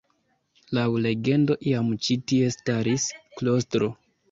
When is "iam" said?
1.73-1.93